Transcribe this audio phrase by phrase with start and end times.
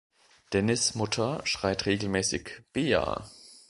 [0.53, 3.23] Dennis Mutter schreit regelmäßig; Bea!